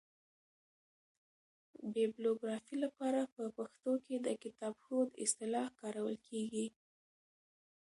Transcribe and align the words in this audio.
بیبلوګرافي 1.93 2.75
له 2.83 2.89
پاره 2.97 3.23
په 3.35 3.43
پښتو 3.57 3.91
کښي 4.03 4.17
دکتابښود 4.27 5.09
اصطلاح 5.23 5.67
کارول 5.79 6.15
کیږي. 6.27 6.67